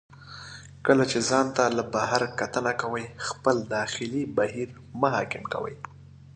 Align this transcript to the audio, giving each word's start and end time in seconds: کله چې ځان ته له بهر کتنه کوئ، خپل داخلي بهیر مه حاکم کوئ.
کله 0.85 1.03
چې 1.11 1.19
ځان 1.29 1.47
ته 1.55 1.63
له 1.77 1.83
بهر 1.93 2.21
کتنه 2.39 2.71
کوئ، 2.81 3.05
خپل 3.27 3.55
داخلي 3.75 4.23
بهیر 4.37 4.69
مه 4.99 5.09
حاکم 5.15 5.43
کوئ. 5.53 5.75